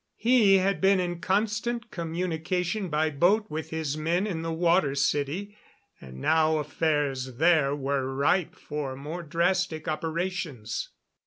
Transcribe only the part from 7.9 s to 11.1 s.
ripe for more drastic operations.